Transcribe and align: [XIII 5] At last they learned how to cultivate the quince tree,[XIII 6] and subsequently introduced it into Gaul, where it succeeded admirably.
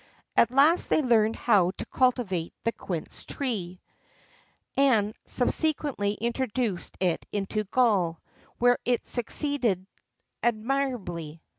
[XIII 0.01 0.25
5] 0.35 0.37
At 0.51 0.55
last 0.55 0.89
they 0.89 1.01
learned 1.03 1.35
how 1.35 1.71
to 1.77 1.85
cultivate 1.85 2.55
the 2.63 2.71
quince 2.71 3.23
tree,[XIII 3.23 3.77
6] 4.71 4.71
and 4.77 5.13
subsequently 5.27 6.13
introduced 6.13 6.97
it 6.99 7.27
into 7.31 7.65
Gaul, 7.65 8.19
where 8.57 8.79
it 8.83 9.05
succeeded 9.07 9.85
admirably. 10.41 11.43